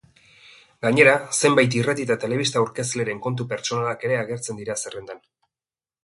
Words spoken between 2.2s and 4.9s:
telebista aurkezleren kontu pertsonalak ere agertzen dira